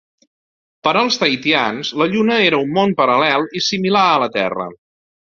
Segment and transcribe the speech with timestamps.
[0.85, 4.67] Per als tahitians la Lluna era un món paral·lel i similar a la Terra.